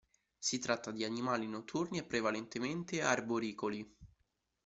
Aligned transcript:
Si 0.39 0.57
tratta 0.57 0.89
di 0.89 1.03
animali 1.03 1.47
notturni 1.47 1.99
e 1.99 2.03
prevalentemente 2.03 3.03
arboricoli. 3.03 3.87